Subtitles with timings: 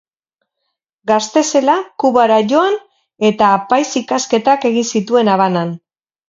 [1.09, 2.79] Gazte zela Kubara joan
[3.29, 5.77] eta apaiz-ikasketak egin zituen Habanan.